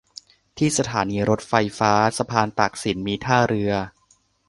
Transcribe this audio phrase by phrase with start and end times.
[0.57, 3.71] ที่สถานีรถไฟฟ้าสะพานตากสินมีท่าเรือ